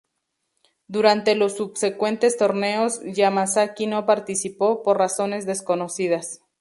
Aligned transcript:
Durante 0.87 1.35
los 1.35 1.57
subsecuentes 1.57 2.35
torneos, 2.35 3.01
Yamazaki 3.03 3.85
no 3.85 4.07
participó, 4.07 4.81
por 4.81 4.97
razones 4.97 5.45
desconocidas. 5.45 6.41